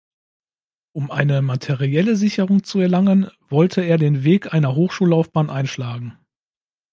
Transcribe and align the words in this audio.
Um 0.93 1.11
eine 1.11 1.43
materielle 1.43 2.15
Sicherung 2.15 2.63
zu 2.63 2.79
erlangen, 2.79 3.27
wollte 3.49 3.81
er 3.83 3.99
den 3.99 4.23
Weg 4.23 4.51
einer 4.51 4.73
Hochschullaufbahn 4.73 5.51
einschlagen. 5.51 6.17